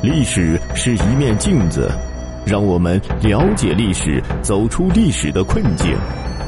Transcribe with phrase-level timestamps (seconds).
[0.00, 1.90] 历史是一面镜子，
[2.46, 5.92] 让我们了解历史，走出历史的困境。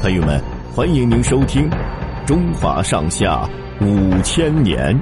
[0.01, 0.41] 朋友们，
[0.73, 1.69] 欢迎您收听
[2.25, 3.45] 《中华上下
[3.81, 4.97] 五千年》。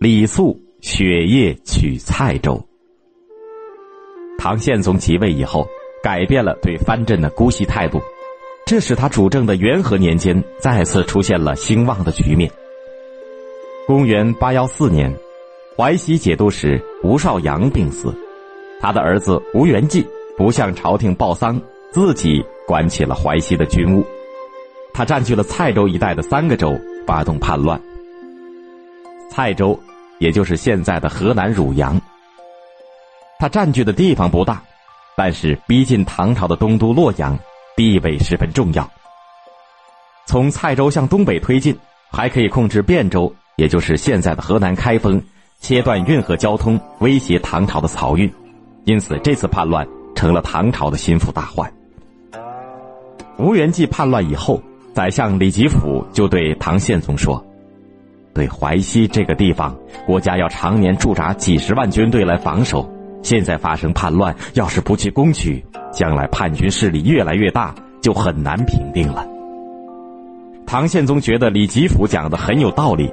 [0.00, 2.60] 李肃雪夜取蔡州。
[4.38, 5.64] 唐宪宗即位以后。
[6.06, 8.00] 改变了对藩镇的姑息态度，
[8.64, 12.48] 这使他主政的元和年间再次出现了兴旺的局面。
[13.88, 15.12] 公元八幺四年，
[15.76, 18.14] 淮西节度使吴少阳病死，
[18.80, 20.06] 他的儿子吴元济
[20.36, 24.06] 不向朝廷报丧，自己管起了淮西的军务。
[24.94, 26.72] 他占据了蔡州一带的三个州，
[27.04, 27.82] 发动叛乱。
[29.28, 29.76] 蔡州，
[30.20, 32.00] 也就是现在的河南汝阳，
[33.40, 34.62] 他占据的地方不大。
[35.16, 37.38] 但是逼近唐朝的东都洛阳，
[37.74, 38.88] 地位十分重要。
[40.26, 41.74] 从蔡州向东北推进，
[42.10, 45.22] 还可以控制汴州，也就是现在的河南开封，
[45.58, 48.30] 切断运河交通，威胁唐朝的漕运。
[48.84, 51.72] 因此，这次叛乱成了唐朝的心腹大患。
[53.38, 57.42] 吴元济叛乱以后，宰相李吉甫就对唐宪宗说
[58.34, 59.74] ：“对淮西这个地方，
[60.06, 62.86] 国家要常年驻扎几十万军队来防守。”
[63.26, 65.60] 现在发生叛乱，要是不去攻取，
[65.92, 69.26] 将来叛军势力越来越大，就很难平定了。
[70.64, 73.12] 唐宪宗觉得李吉甫讲的很有道理，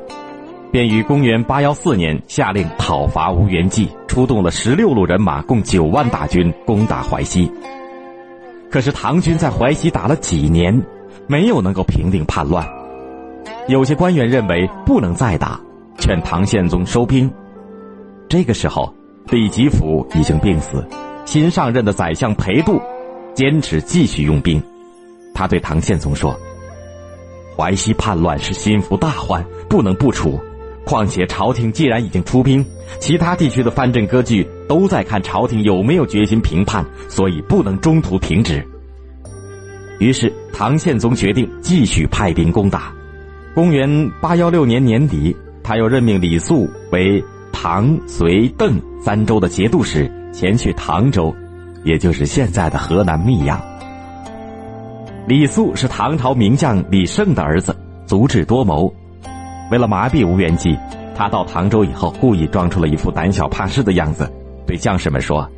[0.72, 7.52] 便于公元八幺四年下令讨伐吴元济，出动了十六路人马，共九万大军攻打淮西。
[8.70, 10.80] 可是唐军在淮西打了几年，
[11.26, 12.64] 没有能够平定叛乱。
[13.68, 15.60] 有些官员认为不能再打，
[15.98, 17.28] 劝唐宪宗收兵。
[18.30, 18.94] 这个时候。
[19.30, 20.86] 李吉甫已经病死，
[21.26, 22.80] 新上任的宰相裴度
[23.34, 24.62] 坚持继续用兵。
[25.34, 26.38] 他对唐宪宗说
[27.58, 30.40] ：“淮西叛乱是心腹大患，不能不除。
[30.86, 32.64] 况且朝廷既然已经出兵，
[33.00, 38.64] 其他地区的藩镇割据都在看朝廷有没有决心平叛，所以不能中途停止。”
[40.00, 42.94] 于是唐宪宗决定继续派兵攻打。
[43.56, 47.24] 公元八幺六年年底，他又任命李肃为。
[47.64, 51.34] 唐、隋、邓三州的节度使前去唐州，
[51.86, 53.58] 也就是现在的河南密阳。
[55.30, 57.74] 李肃是唐朝名将李胜的儿子，
[58.06, 58.94] 足智多谋。
[59.72, 60.78] 为了麻痹吴元济，
[61.16, 64.30] 他到唐州以后，故意装出了一副胆小怕事的样子，
[64.68, 65.50] 对将士们说：“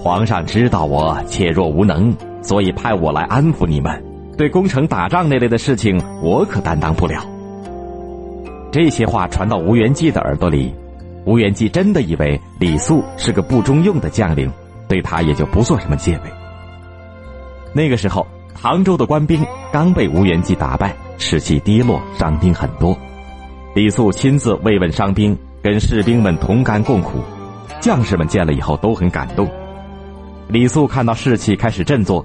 [0.00, 4.02] 皇上知道我怯弱无能，所以派我来安抚你们。
[4.38, 7.22] 对攻城打仗那类的事情，我可担当不了。”
[8.72, 10.74] 这些话传到吴元济的耳朵里。
[11.24, 14.52] 吴元济真的以为李肃是个不中用的将领，
[14.88, 16.30] 对他也就不做什么戒备。
[17.72, 22.96] 那个时候，唐州的官兵刚被吴元济打败，士气低落，伤兵很多。
[23.74, 27.18] 李肃亲自慰问伤兵，跟士兵们同甘共苦，
[27.80, 29.48] 将士们见了以后都很感动。
[30.46, 32.24] 李肃看到士气开始振作，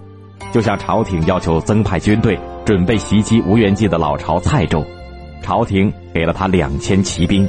[0.52, 4.86] 就向朝廷要求增派军队，准备袭击吴元济的老巢蔡州。
[5.42, 7.48] 朝廷给了他两千骑兵。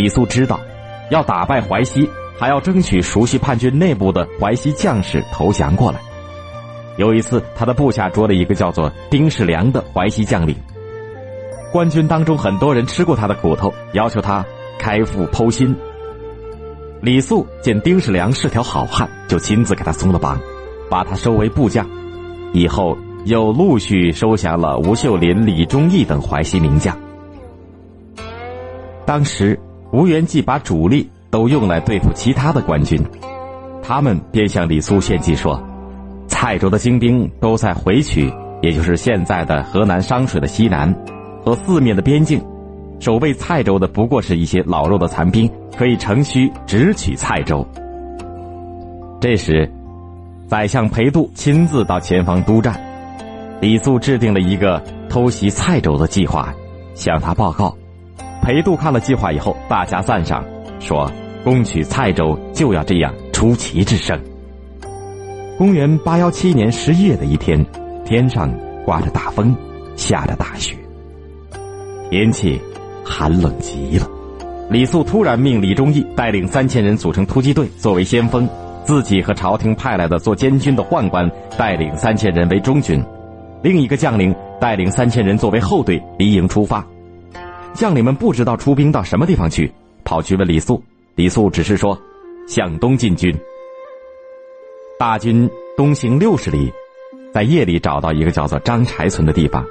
[0.00, 0.58] 李肃知道，
[1.10, 6.00] 要打败淮西，还要争取熟悉叛军内部的淮西将士投降过来。
[6.96, 10.56] 有一次，他的部下捉了一个叫做丁世良的淮西将领。
[11.70, 14.42] 官军当中很多人吃过他的苦头，要求他
[14.78, 15.76] 开腹剖心。
[17.02, 20.40] 李肃见丁世良是条好汉，就亲自给他松了绑，
[20.88, 21.86] 把他收为部将。
[22.54, 22.96] 以后
[23.26, 26.96] 又陆续收降了吴秀林、李忠义等淮西名将。
[29.04, 29.60] 当时。
[29.92, 33.00] 吴元济把主力都用来对付其他的官军，
[33.82, 35.60] 他们便向李肃献计说
[36.28, 40.94] ：“蔡州的精兵都在回曲，也就是现在的河南商水的西南
[41.44, 42.40] 和四面的边境，
[43.00, 47.66] 守卫蔡州的不过是一些老弱的残兵，可以乘虚直取蔡州。”
[49.20, 49.70] 这时，
[50.46, 52.80] 宰相裴度亲自到前方督战，
[53.60, 56.54] 李肃制定了一个偷袭蔡州的计划，
[56.94, 57.76] 向他报告。
[58.50, 60.44] 裴度看了计划以后，大加赞赏，
[60.80, 61.08] 说
[61.44, 64.20] ：“攻取蔡州就要这样出奇制胜。”
[65.56, 67.64] 公元八幺七年十一月的一天，
[68.04, 68.52] 天上
[68.84, 69.54] 刮着大风，
[69.94, 70.74] 下着大雪，
[72.10, 72.60] 天气
[73.04, 74.10] 寒冷极了。
[74.68, 78.48] 李肃突然命李忠义带领三千人组成突击队作为先锋，
[78.82, 83.00] 自己和朝廷派来的做监军的宦官带领三千人为中军，
[83.62, 86.84] 另一个将领带领三千人作为后队离营出发。
[87.74, 89.72] 将领们不知道出兵到什么地方去，
[90.04, 90.82] 跑去问李肃。
[91.14, 91.98] 李肃只是说
[92.46, 93.34] ：“向东进军。”
[94.98, 96.72] 大军东行六十里，
[97.32, 99.64] 在夜里找到一个叫做张柴村的地方，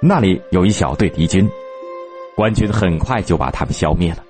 [0.00, 1.48] 那里有一小队敌军，
[2.36, 4.24] 官军很快就把他们消灭了。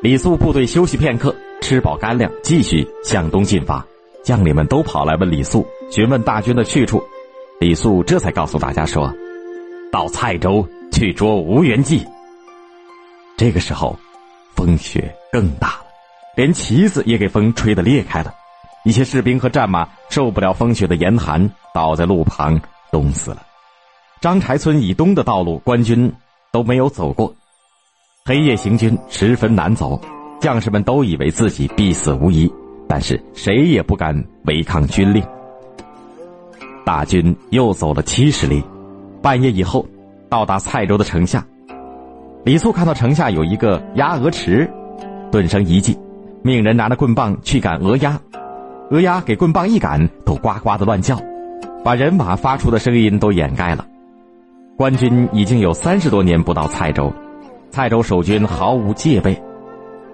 [0.00, 3.84] 李肃部队休息片刻，吃饱干粮，继续向东进发。
[4.24, 7.02] 将领们都跑来问李肃，询问大军的去处。
[7.58, 9.12] 李肃这才告诉大家说
[9.90, 12.06] ：“到蔡州去捉吴元济。”
[13.36, 13.98] 这个时候，
[14.54, 15.86] 风雪更大了，
[16.36, 18.32] 连旗子也给风吹得裂开了。
[18.84, 22.60] 一些士兵和战马受不了风雪的严寒，倒在路旁
[22.90, 23.42] 冻死了。
[24.20, 26.12] 张柴村以东的道路，官军
[26.52, 27.34] 都没有走过，
[28.24, 30.00] 黑夜行军十分难走，
[30.40, 32.52] 将士们都以为自己必死无疑。
[32.88, 34.14] 但是谁也不敢
[34.44, 35.24] 违抗军令。
[36.84, 38.62] 大军又走了七十里，
[39.22, 39.86] 半夜以后，
[40.32, 41.46] 到达蔡州的城下。
[42.42, 44.66] 李肃看到城下有一个鸭鹅池，
[45.30, 45.94] 顿生一计，
[46.42, 48.18] 命人拿着棍棒去赶鹅鸭。
[48.90, 51.20] 鹅鸭给棍棒一赶，都呱呱的乱叫，
[51.84, 53.86] 把人马发出的声音都掩盖了。
[54.74, 57.12] 官军已经有三十多年不到蔡州，
[57.70, 59.38] 蔡州守军毫无戒备。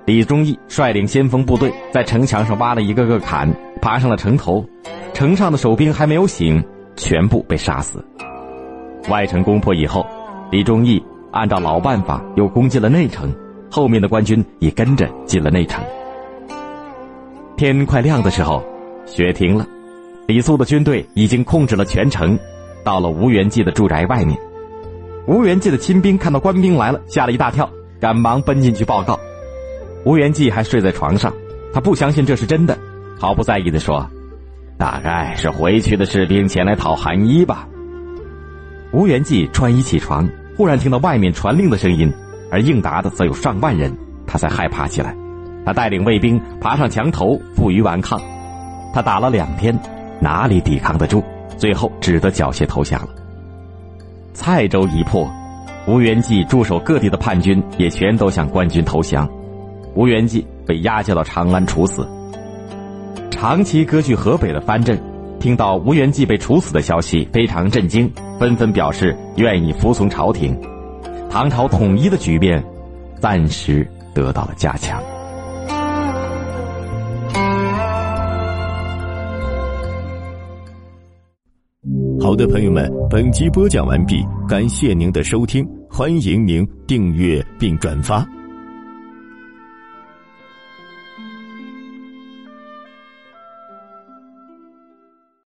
[0.04, 3.48] 李忠义率领先锋部队在城墙上挖了一个个坎，
[3.80, 4.66] 爬上了城头。
[5.14, 6.60] 城上的守兵还没有醒，
[6.96, 8.04] 全部被杀死。
[9.08, 10.06] 外城攻破以后，
[10.50, 13.34] 李忠义按照老办法又攻进了内城，
[13.70, 15.82] 后面的官军也跟着进了内城。
[17.56, 18.62] 天快亮的时候，
[19.06, 19.66] 雪停了，
[20.26, 22.38] 李肃的军队已经控制了全城，
[22.84, 24.38] 到了吴元济的住宅外面。
[25.26, 27.68] 吴元济的亲兵看到官兵来了，吓了一大跳，
[28.00, 29.18] 赶忙奔进去报告。
[30.04, 31.32] 吴元济还睡在床上，
[31.72, 32.78] 他不相信这是真的，
[33.18, 34.08] 毫不在意的说
[34.78, 37.68] ：“大概是回去的士兵前来讨寒衣吧。”
[38.92, 42.12] 吴元济穿衣起床，忽然听到外面传令的声音，
[42.50, 43.94] 而应答的则有上万人，
[44.26, 45.14] 他才害怕起来。
[45.66, 48.18] 他带领卫兵爬上墙头，负隅顽抗。
[48.94, 49.78] 他打了两天，
[50.20, 51.22] 哪里抵抗得住？
[51.58, 53.08] 最后只得缴械投降了。
[54.32, 55.28] 蔡州一破，
[55.86, 59.28] 吴元济驻守各地的叛军也全都向官军投降。
[59.94, 62.08] 吴元济被押解到长安处死。
[63.30, 64.98] 长期割据河北的藩镇，
[65.40, 70.58] 听到吴元济被处死的消息，非常震惊，纷纷表示愿意服从朝廷。
[71.30, 72.62] 唐朝统一的局面
[73.20, 75.00] 暂时得到了加强。
[82.20, 88.26] 好的，朋友们，本集播讲完毕，感谢您的收听，欢迎您订阅并转发。